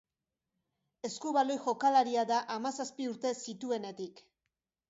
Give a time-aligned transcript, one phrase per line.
[1.09, 4.27] Eskubaloi jokalaria da hamazazpi urte zituenetik.